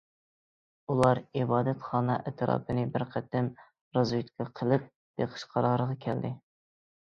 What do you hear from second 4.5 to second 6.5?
قىلىپ بېقىش قارارىغا كەلدى.